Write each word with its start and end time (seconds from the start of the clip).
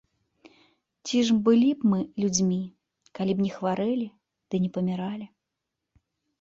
Ці 1.09 1.17
ж 1.27 1.35
былі 1.47 1.67
б 1.83 1.91
мы 1.91 1.99
людзьмі, 2.23 2.59
калі 3.21 3.31
б 3.37 3.47
не 3.47 3.53
хварэлі 3.59 4.09
ды 4.49 4.55
не 4.67 4.75
паміралі? 4.81 5.33